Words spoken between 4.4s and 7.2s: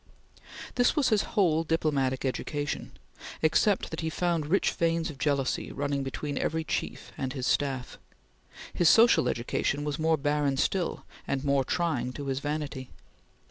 rich veins of jealousy running between every chief